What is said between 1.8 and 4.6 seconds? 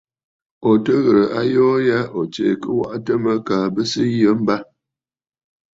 ya ò tsee kɨ waʼatə mə kaa bɨ sɨ yə mbâ.